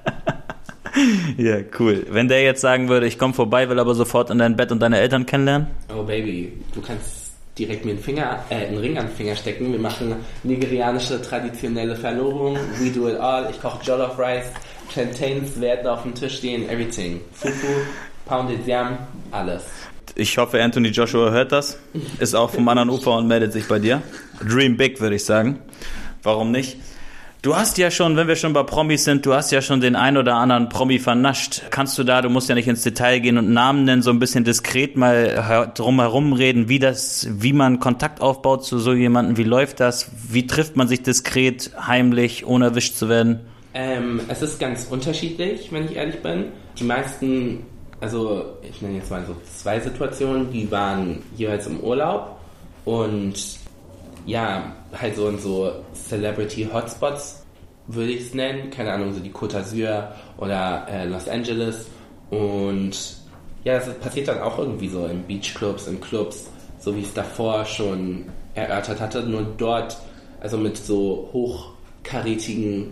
[1.38, 2.08] Ja, cool.
[2.10, 4.80] Wenn der jetzt sagen würde, ich komme vorbei, will aber sofort in dein Bett und
[4.80, 5.68] deine Eltern kennenlernen?
[5.96, 9.72] Oh Baby, du kannst direkt mir einen Finger, äh, einen Ring an den Finger stecken.
[9.72, 12.58] Wir machen nigerianische traditionelle Verlobung.
[12.80, 13.50] We do it all.
[13.50, 14.52] Ich koche Jollof Rice.
[14.90, 16.70] Plantains werden auf dem Tisch stehen.
[16.70, 17.22] Everything.
[17.34, 17.68] Fufu,
[18.26, 18.98] Pounded Yam,
[19.32, 19.66] alles.
[20.16, 21.78] Ich hoffe, Anthony Joshua hört das,
[22.20, 24.02] ist auch vom anderen Ufer und meldet sich bei dir.
[24.48, 25.60] Dream big, würde ich sagen.
[26.24, 26.78] Warum nicht?
[27.44, 29.96] Du hast ja schon, wenn wir schon bei Promis sind, du hast ja schon den
[29.96, 31.62] ein oder anderen Promi vernascht.
[31.70, 34.18] Kannst du da, du musst ja nicht ins Detail gehen und Namen nennen, so ein
[34.18, 39.44] bisschen diskret mal drumherum reden, wie das, wie man Kontakt aufbaut zu so jemandem, wie
[39.44, 43.42] läuft das, wie trifft man sich diskret, heimlich, ohne erwischt zu werden?
[43.76, 46.46] Ähm, es ist ganz unterschiedlich, wenn ich ehrlich bin.
[46.80, 47.66] Die meisten,
[48.00, 52.38] also ich nenne jetzt mal so zwei Situationen, die waren jeweils im Urlaub
[52.86, 53.36] und
[54.26, 57.46] ja, halt so in so Celebrity Hotspots
[57.88, 58.70] würde ich es nennen.
[58.70, 61.88] Keine Ahnung, so die Côte d'Azur oder äh, Los Angeles.
[62.30, 63.18] Und
[63.64, 67.14] ja, das passiert dann auch irgendwie so in Beachclubs, in Clubs, so wie ich es
[67.14, 69.24] davor schon erörtert hatte.
[69.24, 69.98] Nur dort,
[70.42, 72.92] also mit so hochkarätigen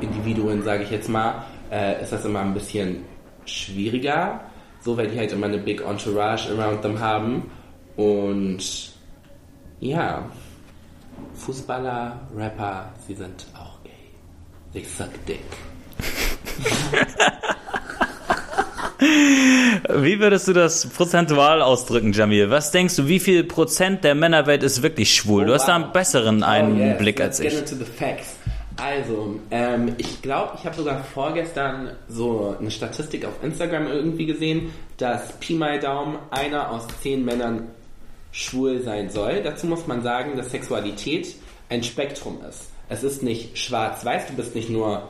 [0.00, 3.04] Individuen, sage ich jetzt mal, äh, ist das immer ein bisschen
[3.46, 4.40] schwieriger.
[4.80, 7.50] So, weil die halt immer eine big entourage around them haben.
[7.96, 8.92] Und
[9.80, 10.24] ja,
[11.34, 13.90] Fußballer, Rapper, sie sind auch gay.
[14.72, 15.40] They suck dick.
[19.94, 22.50] Wie würdest du das prozentual ausdrücken, Jamil?
[22.50, 25.46] Was denkst du, wie viel Prozent der Männerwelt ist wirklich schwul?
[25.46, 27.54] du hast da einen besseren Einblick oh, als yes.
[27.54, 27.78] Let's ich.
[27.78, 28.36] Get into the facts.
[28.82, 34.72] Also, ähm, ich glaube, ich habe sogar vorgestern so eine Statistik auf Instagram irgendwie gesehen,
[34.96, 37.68] dass Pi mal Daumen einer aus zehn Männern
[38.32, 39.40] schwul sein soll.
[39.44, 41.36] Dazu muss man sagen, dass Sexualität
[41.68, 42.70] ein Spektrum ist.
[42.88, 45.08] Es ist nicht schwarz-weiß, du bist nicht nur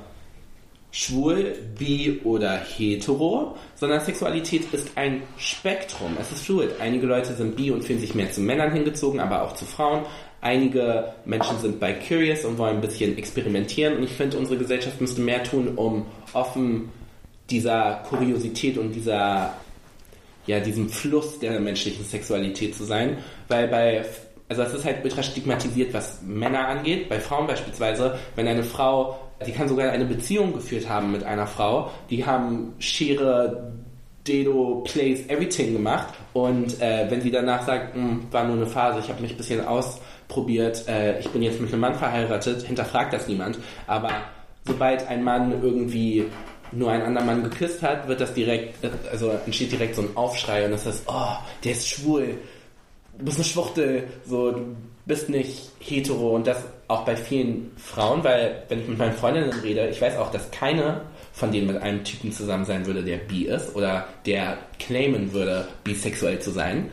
[0.90, 6.14] schwul, bi oder hetero, sondern Sexualität ist ein Spektrum.
[6.20, 6.72] Es ist fluid.
[6.78, 10.04] Einige Leute sind bi und fühlen sich mehr zu Männern hingezogen, aber auch zu Frauen.
[10.42, 13.96] Einige Menschen sind bi curious und wollen ein bisschen experimentieren.
[13.96, 16.90] Und ich finde, unsere Gesellschaft müsste mehr tun, um offen
[17.48, 19.55] dieser Kuriosität und dieser
[20.46, 24.05] ja, diesem Fluss der menschlichen Sexualität zu sein, weil bei,
[24.48, 27.09] also es ist halt ultra stigmatisiert, was Männer angeht.
[27.09, 31.46] Bei Frauen beispielsweise, wenn eine Frau, die kann sogar eine Beziehung geführt haben mit einer
[31.46, 33.72] Frau, die haben Schere,
[34.26, 39.00] Dedo, Plays, Everything gemacht und äh, wenn sie danach sagt, "Hm, war nur eine Phase,
[39.00, 39.61] ich habe mich ein bisschen
[40.33, 44.11] ausprobiert, äh, ich bin jetzt mit einem Mann verheiratet, hinterfragt das niemand, aber
[44.66, 46.25] sobald ein Mann irgendwie
[46.73, 48.77] nur einen anderen Mann geküsst hat, wird das direkt,
[49.11, 52.38] also entsteht direkt so ein Aufschrei und das ist, oh, der ist schwul,
[53.18, 58.25] du bist eine Schwuchtel, so, du bist nicht hetero und das auch bei vielen Frauen,
[58.25, 61.03] weil wenn ich mit meinen Freundinnen rede, ich weiß auch, dass keine
[61.35, 65.66] von denen mit einem Typen zusammen sein würde, der bi ist oder der claimen würde,
[65.83, 66.90] bisexuell zu sein.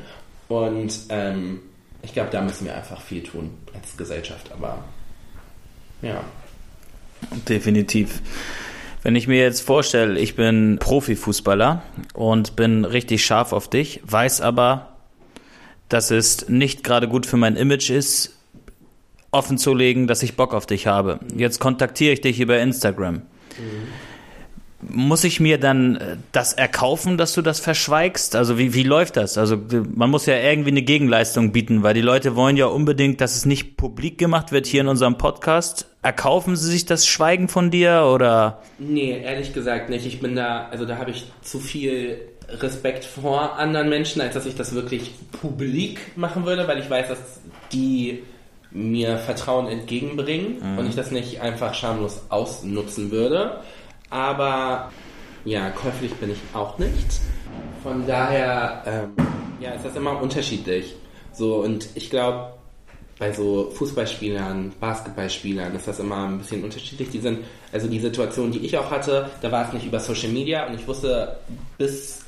[0.48, 1.60] Und ähm,
[2.02, 4.52] ich glaube, da müssen wir einfach viel tun als Gesellschaft.
[4.52, 4.84] Aber
[6.02, 6.24] ja.
[7.48, 8.22] Definitiv.
[9.02, 11.84] Wenn ich mir jetzt vorstelle, ich bin Profifußballer
[12.14, 14.98] und bin richtig scharf auf dich, weiß aber,
[15.88, 18.36] dass es nicht gerade gut für mein Image ist,
[19.32, 21.20] offen zu legen, dass ich Bock auf dich habe.
[21.36, 23.16] Jetzt kontaktiere ich dich über Instagram.
[23.16, 23.22] Mhm.
[24.82, 28.36] Muss ich mir dann äh, das erkaufen, dass du das verschweigst?
[28.36, 29.38] Also wie, wie läuft das?
[29.38, 29.58] Also
[29.94, 33.46] man muss ja irgendwie eine Gegenleistung bieten, weil die Leute wollen ja unbedingt, dass es
[33.46, 35.88] nicht publik gemacht wird hier in unserem Podcast.
[36.02, 38.62] Erkaufen sie sich das Schweigen von dir oder?
[38.78, 40.06] Nee, ehrlich gesagt nicht.
[40.06, 44.46] Ich bin da, also da habe ich zu viel Respekt vor anderen Menschen, als dass
[44.46, 45.12] ich das wirklich
[45.42, 47.20] publik machen würde, weil ich weiß, dass
[47.72, 48.24] die
[48.72, 50.78] mir Vertrauen entgegenbringen mhm.
[50.78, 53.62] und ich das nicht einfach schamlos ausnutzen würde.
[54.10, 54.92] Aber
[55.46, 57.22] ja, käuflich bin ich auch nicht.
[57.84, 59.26] Von daher ähm,
[59.60, 60.96] ja, ist das immer unterschiedlich.
[61.32, 62.54] So, und ich glaube,
[63.20, 67.10] bei so Fußballspielern, Basketballspielern ist das immer ein bisschen unterschiedlich.
[67.10, 67.40] Die sind,
[67.72, 70.76] also die Situation, die ich auch hatte, da war es nicht über Social Media und
[70.76, 71.38] ich wusste
[71.78, 72.26] bis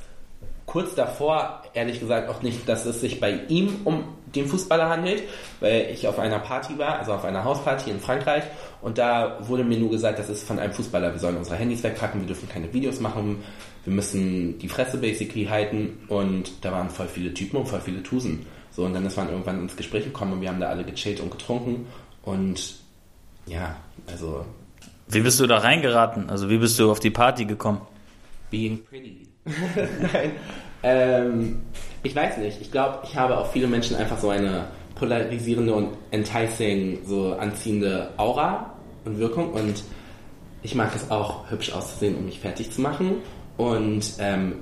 [0.71, 5.23] kurz davor, ehrlich gesagt, auch nicht, dass es sich bei ihm um den Fußballer handelt,
[5.60, 8.43] weil ich auf einer Party war, also auf einer Hausparty in Frankreich
[8.81, 11.84] und da wurde mir nur gesagt, das ist von einem Fußballer, wir sollen unsere Handys
[11.84, 13.43] wegpacken, wir dürfen keine Videos machen,
[13.84, 18.01] wir müssen die Fresse basically halten und da waren voll viele Typen und voll viele
[18.01, 18.45] Tusen.
[18.73, 21.19] So, und dann ist man irgendwann ins Gespräch gekommen und wir haben da alle gechillt
[21.19, 21.88] und getrunken
[22.23, 22.75] und
[23.45, 23.75] ja,
[24.07, 24.45] also.
[25.10, 26.29] Wie bist du da reingeraten?
[26.29, 27.81] Also wie bist du auf die Party gekommen?
[28.51, 29.27] Being pretty.
[29.45, 30.31] Nein.
[30.83, 31.61] Ähm,
[32.03, 32.61] ich weiß nicht.
[32.61, 38.11] Ich glaube, ich habe auf viele Menschen einfach so eine polarisierende und enticing, so anziehende
[38.17, 39.51] Aura und Wirkung.
[39.53, 39.83] Und
[40.61, 43.15] ich mag es auch, hübsch auszusehen, um mich fertig zu machen.
[43.57, 44.57] Und ähm,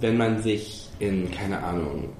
[0.00, 2.10] wenn man sich in, keine Ahnung,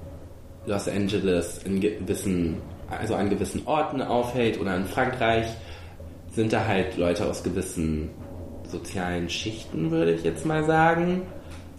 [0.65, 2.57] Los Angeles in gewissen,
[2.89, 5.47] also an gewissen Orten aufhält oder in Frankreich,
[6.31, 8.09] sind da halt Leute aus gewissen
[8.71, 11.23] sozialen Schichten, würde ich jetzt mal sagen.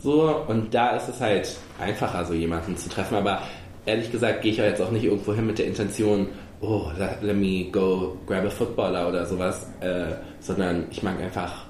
[0.02, 3.16] So, und da ist es halt einfacher, so jemanden zu treffen.
[3.16, 3.42] Aber
[3.86, 6.28] ehrlich gesagt gehe ich ja jetzt auch nicht irgendwo hin mit der Intention,
[6.60, 11.66] oh, let, me go grab a footballer oder sowas, äh, sondern ich mag einfach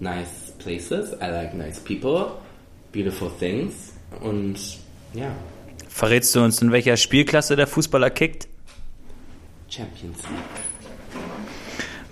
[0.00, 2.32] nice places, I like nice people,
[2.92, 4.56] beautiful things und
[5.14, 5.30] ja.
[5.88, 8.48] Verrätst du uns, in welcher Spielklasse der Fußballer kickt?
[9.68, 11.22] Champions League.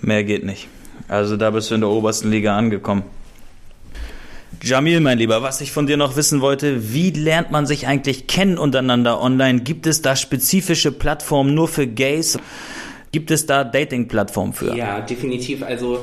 [0.01, 0.67] Mehr geht nicht.
[1.07, 3.03] Also da bist du in der obersten Liga angekommen.
[4.61, 8.27] Jamil, mein Lieber, was ich von dir noch wissen wollte, wie lernt man sich eigentlich
[8.27, 9.61] kennen untereinander online?
[9.61, 12.39] Gibt es da spezifische Plattformen nur für Gays?
[13.11, 14.75] Gibt es da Dating-Plattformen für?
[14.75, 15.61] Ja, definitiv.
[15.63, 15.99] Also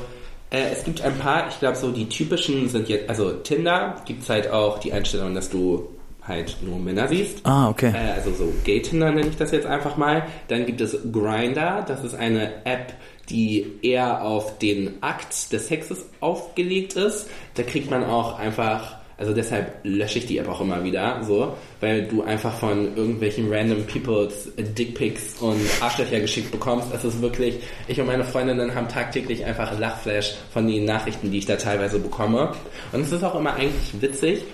[0.50, 4.22] äh, es gibt ein paar, ich glaube so die typischen sind jetzt, also Tinder gibt
[4.22, 5.88] es halt auch die Einstellung, dass du
[6.26, 7.44] halt nur Männer siehst.
[7.44, 7.92] Ah, okay.
[7.94, 10.22] Äh, also so Gay-Tinder nenne ich das jetzt einfach mal.
[10.48, 12.94] Dann gibt es Grinder, das ist eine App,
[13.32, 17.28] die eher auf den Akt des Sexes aufgelegt ist.
[17.54, 21.54] Da kriegt man auch einfach, also deshalb lösche ich die App auch immer wieder, so,
[21.80, 26.88] weil du einfach von irgendwelchen random Peoples Dickpics und Arschlöcher geschickt bekommst.
[26.94, 27.56] Es ist wirklich,
[27.88, 31.98] ich und meine Freundinnen haben tagtäglich einfach Lachflash von den Nachrichten, die ich da teilweise
[31.98, 32.52] bekomme.
[32.92, 34.44] Und es ist auch immer eigentlich witzig,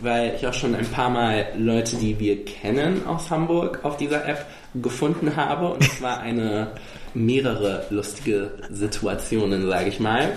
[0.00, 4.26] weil ich auch schon ein paar Mal Leute, die wir kennen aus Hamburg auf dieser
[4.28, 5.72] App gefunden habe.
[5.72, 6.68] Und es war eine
[7.14, 10.32] mehrere lustige Situationen, sage ich mal.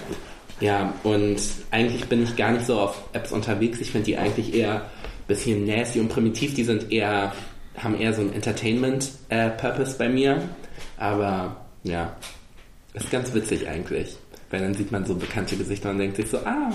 [0.61, 1.37] Ja, und
[1.71, 3.81] eigentlich bin ich gar nicht so auf Apps unterwegs.
[3.81, 4.81] Ich finde die eigentlich eher ein
[5.27, 6.53] bisschen nasty und primitiv.
[6.53, 7.33] Die sind eher,
[7.77, 10.41] haben eher so ein Entertainment-Purpose äh, bei mir.
[10.97, 12.15] Aber ja,
[12.93, 14.15] ist ganz witzig eigentlich.
[14.51, 16.69] Weil dann sieht man so bekannte Gesichter und denkt sich so, ah,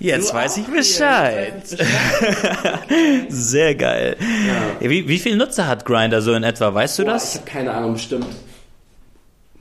[0.00, 1.62] jetzt weiß ich Bescheid.
[3.28, 4.16] Sehr geil.
[4.20, 4.90] Ja.
[4.90, 6.74] Wie, wie viele Nutzer hat Grinder so in etwa?
[6.74, 7.36] Weißt du Boah, das?
[7.36, 8.26] Ich habe keine Ahnung, bestimmt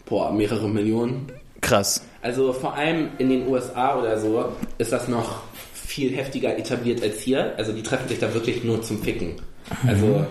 [0.10, 1.28] boah, mehrere Millionen.
[1.62, 2.04] Krass.
[2.22, 4.46] Also vor allem in den USA oder so
[4.78, 5.42] ist das noch
[5.74, 7.54] viel heftiger etabliert als hier.
[7.58, 9.36] Also die treffen sich da wirklich nur zum Ficken.
[9.86, 10.26] Also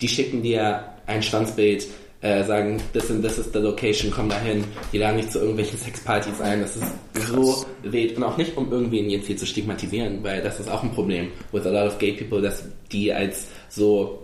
[0.00, 1.86] die schicken dir ein Schwanzbild,
[2.20, 4.64] äh, sagen, this and this is the location, komm dahin.
[4.92, 6.60] Die laden dich zu irgendwelchen Sexpartys ein.
[6.60, 7.28] Das ist Krass.
[7.28, 8.16] so wild.
[8.16, 11.28] Und auch nicht, um irgendwen jetzt hier zu stigmatisieren, weil das ist auch ein Problem
[11.52, 14.20] with a lot of gay people, dass die als so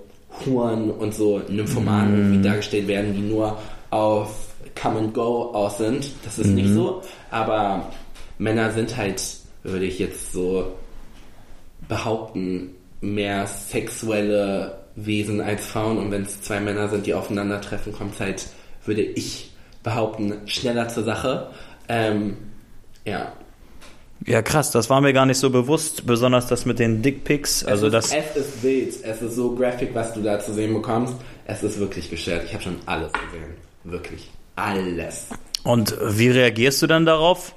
[0.46, 2.42] Huren und so Nymphomanen mm.
[2.42, 3.58] dargestellt werden, die nur
[3.90, 6.10] auf Come and Go aus sind.
[6.24, 6.54] Das ist mhm.
[6.54, 7.02] nicht so.
[7.30, 7.90] Aber
[8.38, 9.22] Männer sind halt,
[9.62, 10.72] würde ich jetzt so
[11.88, 15.98] behaupten, mehr sexuelle Wesen als Frauen.
[15.98, 18.46] Und wenn es zwei Männer sind, die aufeinandertreffen, kommt es halt,
[18.84, 19.52] würde ich
[19.82, 21.50] behaupten, schneller zur Sache.
[21.88, 22.36] Ähm,
[23.04, 23.32] ja.
[24.26, 27.64] Ja, krass, das war mir gar nicht so bewusst, besonders das mit den Dickpics.
[27.64, 28.06] Also es, das.
[28.06, 31.14] ist, es ist wild, es ist so graphic, was du da zu sehen bekommst.
[31.46, 32.44] Es ist wirklich gestört.
[32.44, 33.54] Ich habe schon alles gesehen.
[33.84, 34.30] Wirklich.
[34.56, 35.28] Alles.
[35.64, 37.54] Und wie reagierst du dann darauf?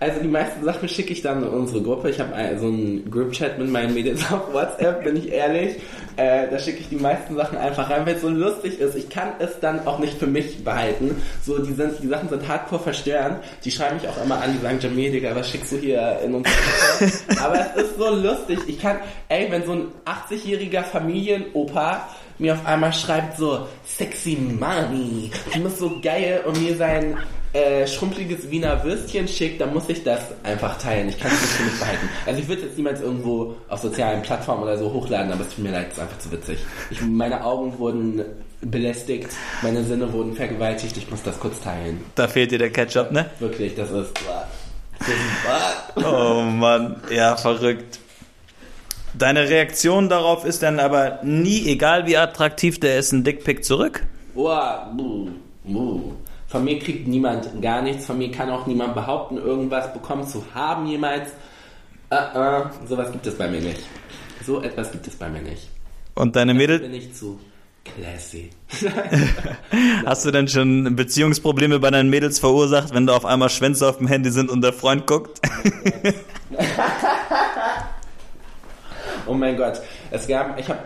[0.00, 2.08] Also die meisten Sachen schicke ich dann in unsere Gruppe.
[2.08, 5.76] Ich habe so einen Group-Chat mit meinen Mädels auf WhatsApp, bin ich ehrlich.
[6.16, 8.96] Äh, da schicke ich die meisten Sachen einfach rein, weil es so lustig ist.
[8.96, 11.22] Ich kann es dann auch nicht für mich behalten.
[11.44, 13.40] So, die, sind, die Sachen sind hardcore verstörend.
[13.62, 16.34] Die schreiben mich auch immer an, die sagen, Jamil, Digga, was schickst du hier in
[16.34, 17.12] unsere Gruppe?
[17.44, 18.58] Aber es ist so lustig.
[18.68, 22.08] Ich kann, ey, wenn so ein 80-jähriger Familienopa
[22.40, 27.18] mir auf einmal schreibt so, sexy money, du bist so geil und mir sein
[27.52, 31.08] äh, schrumpeliges Wiener Würstchen schickt, dann muss ich das einfach teilen.
[31.08, 32.08] Ich kann es nicht für mich behalten.
[32.26, 35.64] Also ich würde jetzt niemals irgendwo auf sozialen Plattformen oder so hochladen, aber es tut
[35.64, 36.58] mir leid, es ist einfach zu witzig.
[36.90, 38.24] Ich, meine Augen wurden
[38.60, 39.30] belästigt,
[39.62, 42.04] meine Sinne wurden vergewaltigt, ich muss das kurz teilen.
[42.14, 43.26] Da fehlt dir der Ketchup, ne?
[43.38, 44.12] Wirklich, das ist...
[44.98, 47.98] Das ist oh Mann, ja, verrückt.
[49.14, 54.06] Deine Reaktion darauf ist dann aber nie, egal wie attraktiv der ist, ein Dickpick zurück?
[54.34, 54.56] Oh,
[54.96, 55.28] buh,
[55.64, 56.12] buh.
[56.46, 58.06] Von mir kriegt niemand gar nichts.
[58.06, 61.30] Von mir kann auch niemand behaupten, irgendwas bekommen zu haben jemals.
[62.12, 63.82] Uh, uh, sowas gibt es bei mir nicht.
[64.44, 65.68] So etwas gibt es bei mir nicht.
[66.14, 66.82] Und deine Mädels?
[66.82, 67.38] bin ich zu
[67.84, 68.50] classy.
[70.06, 73.98] Hast du denn schon Beziehungsprobleme bei deinen Mädels verursacht, wenn da auf einmal Schwänze auf
[73.98, 75.40] dem Handy sind und der Freund guckt?
[79.30, 79.80] oh mein Gott.
[80.10, 80.80] Es gab, ich habe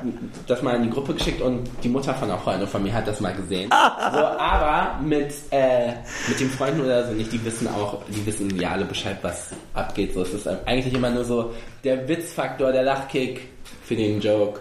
[0.47, 3.09] das mal in die Gruppe geschickt und die Mutter von einer Freundin von mir hat
[3.09, 3.71] das mal gesehen.
[3.71, 5.95] so, aber mit, äh,
[6.29, 9.51] mit den Freunden oder so nicht, die wissen auch, die wissen ja alle Bescheid, was
[9.73, 10.15] abgeht.
[10.15, 13.49] So, es ist eigentlich immer nur so der Witzfaktor, der Lachkick
[13.83, 14.61] für den Joke.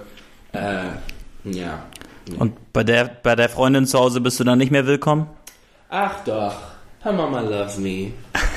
[0.54, 0.86] Äh,
[1.44, 1.84] ja.
[2.40, 5.28] Und bei der, bei der Freundin zu Hause bist du dann nicht mehr willkommen?
[5.90, 6.56] Ach doch,
[7.04, 8.14] her Mama loves me.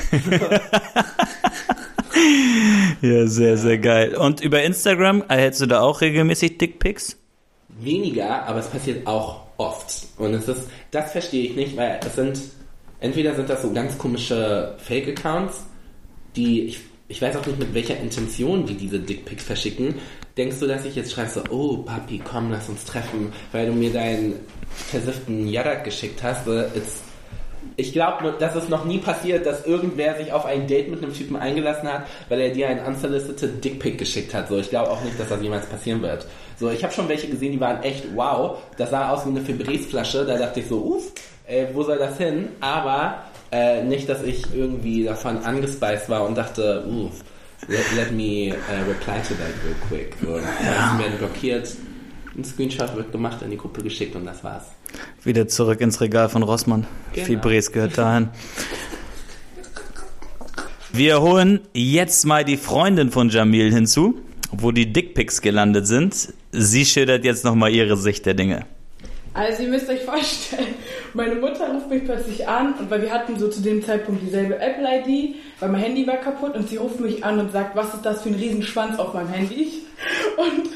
[3.01, 4.15] ja, sehr, sehr geil.
[4.15, 7.17] Und über Instagram erhältst du da auch regelmäßig Dickpics?
[7.79, 10.07] Weniger, aber es passiert auch oft.
[10.17, 12.39] Und es ist, das verstehe ich nicht, weil es sind,
[12.99, 15.65] entweder sind das so ganz komische Fake-Accounts,
[16.35, 19.95] die, ich, ich weiß auch nicht mit welcher Intention die diese Dickpics verschicken.
[20.37, 23.73] Denkst du, dass ich jetzt schreibe so, oh Papi, komm, lass uns treffen, weil du
[23.73, 24.35] mir deinen
[24.69, 26.47] versifften Jadak geschickt hast?
[26.47, 27.01] It's
[27.75, 31.13] ich glaube, dass es noch nie passiert, dass irgendwer sich auf ein Date mit einem
[31.13, 34.47] Typen eingelassen hat, weil er dir einen unsolicited Dickpic geschickt hat.
[34.47, 36.25] So, ich glaube auch nicht, dass das jemals passieren wird.
[36.59, 38.57] So, ich habe schon welche gesehen, die waren echt wow.
[38.77, 40.25] Das sah aus wie eine Febreze-Flasche.
[40.25, 41.11] Da dachte ich so, uff,
[41.45, 42.49] äh, wo soll das hin?
[42.61, 47.23] Aber äh, nicht, dass ich irgendwie davon angespeist war und dachte, uff,
[47.67, 50.15] let, let me uh, reply to that real quick.
[50.21, 50.43] So, ja.
[50.93, 51.69] Sie werden blockiert.
[52.37, 54.65] Ein Screenshot wird gemacht, in die Gruppe geschickt und das war's.
[55.23, 56.85] Wieder zurück ins Regal von Rossmann.
[57.13, 57.25] Genau.
[57.25, 58.29] Fibres gehört dahin.
[60.93, 64.19] Wir holen jetzt mal die Freundin von Jamil hinzu,
[64.51, 66.31] wo die Dickpics gelandet sind.
[66.51, 68.67] Sie schildert jetzt nochmal ihre Sicht der Dinge.
[69.33, 70.75] Also ihr müsst euch vorstellen,
[71.15, 74.59] meine Mutter ruft mich plötzlich an und weil wir hatten so zu dem Zeitpunkt dieselbe
[74.59, 78.05] Apple-ID, weil mein Handy war kaputt und sie ruft mich an und sagt, was ist
[78.05, 79.86] das für ein Riesenschwanz auf meinem Handy?
[80.37, 80.69] Und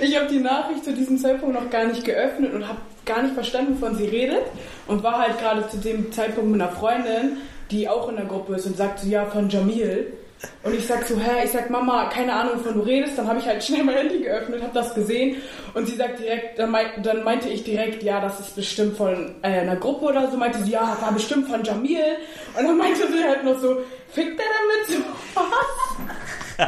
[0.00, 3.34] ich habe die Nachricht zu diesem Zeitpunkt noch gar nicht geöffnet und habe gar nicht
[3.34, 4.44] verstanden, wovon sie redet
[4.86, 7.38] und war halt gerade zu dem Zeitpunkt mit einer Freundin,
[7.70, 10.14] die auch in der Gruppe ist und sagt so, ja, von Jamil.
[10.62, 13.16] Und ich sag so, hä, ich sag, Mama, keine Ahnung, wovon du redest.
[13.16, 15.36] Dann habe ich halt schnell mein Handy geöffnet, habe das gesehen
[15.72, 19.36] und sie sagt direkt, dann, meint, dann, meinte ich direkt, ja, das ist bestimmt von
[19.42, 20.36] äh, einer Gruppe oder so.
[20.36, 22.16] Meinte sie, ja, war bestimmt von Jamil.
[22.58, 23.78] Und dann meinte sie halt noch so,
[24.10, 24.98] fickt der damit so
[25.34, 26.64] was?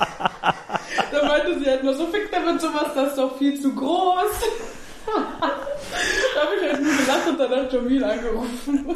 [1.51, 4.31] meinte sie halt noch so, fickt der mit sowas, das ist doch viel zu groß.
[5.05, 8.93] da habe ich halt nur gelacht und hat Jamil angerufen.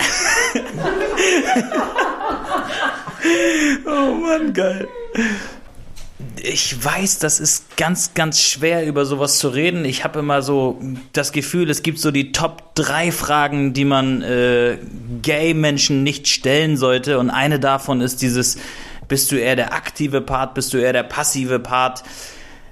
[3.86, 4.88] oh Mann, geil.
[6.42, 9.84] Ich weiß, das ist ganz, ganz schwer, über sowas zu reden.
[9.84, 10.80] Ich habe immer so
[11.12, 14.78] das Gefühl, es gibt so die Top 3 Fragen, die man äh,
[15.24, 17.18] Gay-Menschen nicht stellen sollte.
[17.18, 18.58] Und eine davon ist dieses,
[19.08, 22.04] bist du eher der aktive Part, bist du eher der passive Part?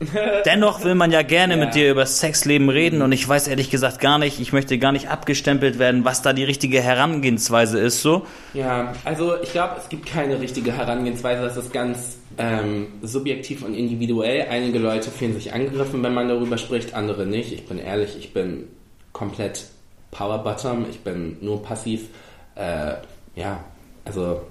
[0.45, 1.65] Dennoch will man ja gerne ja.
[1.65, 4.91] mit dir über Sexleben reden und ich weiß ehrlich gesagt gar nicht, ich möchte gar
[4.91, 8.25] nicht abgestempelt werden, was da die richtige Herangehensweise ist, so.
[8.53, 13.73] Ja, also ich glaube, es gibt keine richtige Herangehensweise, das ist ganz ähm, subjektiv und
[13.73, 14.47] individuell.
[14.49, 17.51] Einige Leute fühlen sich angegriffen, wenn man darüber spricht, andere nicht.
[17.53, 18.67] Ich bin ehrlich, ich bin
[19.11, 19.65] komplett
[20.11, 22.07] Power Bottom, ich bin nur passiv.
[22.55, 22.95] Äh,
[23.35, 23.63] ja,
[24.05, 24.41] also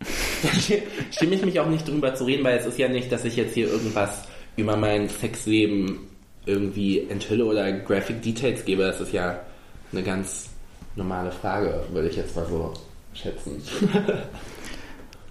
[1.10, 3.36] stimme ich mich auch nicht drüber zu reden, weil es ist ja nicht, dass ich
[3.36, 4.24] jetzt hier irgendwas
[4.56, 6.00] über mein Sexleben
[6.46, 8.82] irgendwie enthülle oder Graphic Details gebe.
[8.82, 9.40] Das ist ja
[9.92, 10.50] eine ganz
[10.96, 12.72] normale Frage, würde ich jetzt mal so
[13.14, 13.62] schätzen.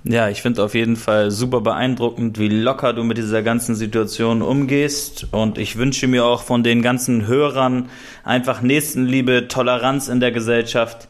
[0.09, 4.41] Ja, ich finde auf jeden Fall super beeindruckend, wie locker du mit dieser ganzen Situation
[4.41, 5.27] umgehst.
[5.31, 7.89] Und ich wünsche mir auch von den ganzen Hörern
[8.23, 11.09] einfach Nächstenliebe, Toleranz in der Gesellschaft,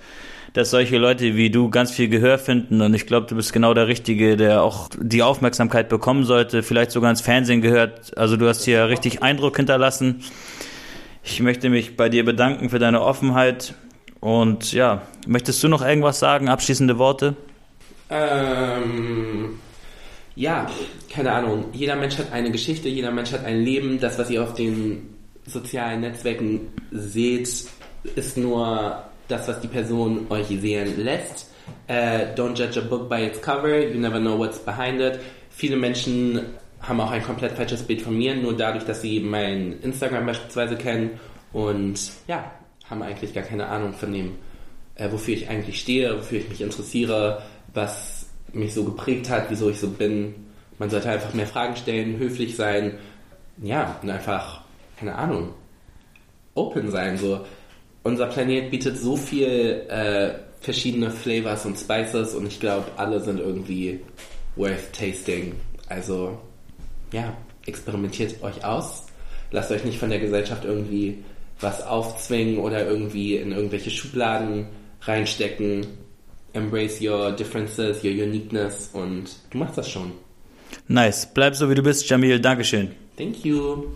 [0.53, 2.81] dass solche Leute wie du ganz viel Gehör finden.
[2.81, 6.91] Und ich glaube, du bist genau der Richtige, der auch die Aufmerksamkeit bekommen sollte, vielleicht
[6.91, 8.17] sogar ins Fernsehen gehört.
[8.17, 10.23] Also du hast hier richtig Eindruck hinterlassen.
[11.23, 13.73] Ich möchte mich bei dir bedanken für deine Offenheit.
[14.19, 17.35] Und ja, möchtest du noch irgendwas sagen, abschließende Worte?
[18.09, 19.59] Ähm,
[20.35, 20.67] ja,
[21.11, 21.65] keine Ahnung.
[21.73, 23.99] Jeder Mensch hat eine Geschichte, jeder Mensch hat ein Leben.
[23.99, 27.65] Das, was ihr auf den sozialen Netzwerken seht,
[28.15, 31.51] ist nur das, was die Person euch sehen lässt.
[31.89, 33.79] Uh, don't judge a book by its cover.
[33.79, 35.19] You never know what's behind it.
[35.49, 36.39] Viele Menschen
[36.81, 40.75] haben auch ein komplett falsches Bild von mir, nur dadurch, dass sie mein Instagram beispielsweise
[40.75, 41.19] kennen
[41.51, 42.51] und ja,
[42.89, 44.35] haben eigentlich gar keine Ahnung von dem,
[44.95, 47.41] äh, wofür ich eigentlich stehe, wofür ich mich interessiere,
[47.73, 50.35] was mich so geprägt hat, wieso ich so bin.
[50.79, 52.97] Man sollte einfach mehr Fragen stellen, höflich sein,
[53.61, 54.61] ja, und einfach,
[54.99, 55.53] keine Ahnung,
[56.53, 57.17] open sein.
[57.17, 57.45] So.
[58.07, 60.29] Unser Planet bietet so viel äh,
[60.61, 63.99] verschiedene Flavors und Spices und ich glaube, alle sind irgendwie
[64.55, 65.55] worth tasting.
[65.89, 66.37] Also,
[67.11, 67.35] ja,
[67.65, 69.07] experimentiert euch aus.
[69.51, 71.17] Lasst euch nicht von der Gesellschaft irgendwie
[71.59, 74.67] was aufzwingen oder irgendwie in irgendwelche Schubladen
[75.01, 75.85] reinstecken
[76.53, 80.13] embrace your differences, your uniqueness und du machst das schon.
[80.87, 81.27] Nice.
[81.33, 82.39] Bleib so wie du bist, Jamil.
[82.39, 82.91] Dankeschön.
[83.17, 83.87] Thank you.